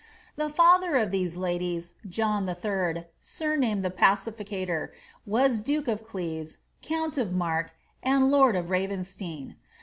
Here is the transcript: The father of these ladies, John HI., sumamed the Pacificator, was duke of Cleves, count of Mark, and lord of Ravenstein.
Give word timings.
The 0.35 0.49
father 0.49 0.95
of 0.95 1.11
these 1.11 1.37
ladies, 1.37 1.93
John 2.09 2.47
HI., 2.47 3.05
sumamed 3.21 3.83
the 3.85 3.91
Pacificator, 3.91 4.89
was 5.27 5.59
duke 5.59 5.87
of 5.87 6.03
Cleves, 6.07 6.57
count 6.81 7.19
of 7.19 7.33
Mark, 7.33 7.73
and 8.01 8.31
lord 8.31 8.55
of 8.55 8.71
Ravenstein. 8.71 9.57